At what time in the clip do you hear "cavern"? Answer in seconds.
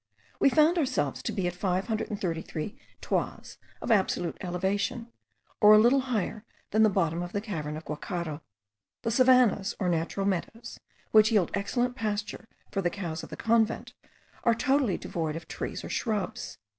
7.39-7.77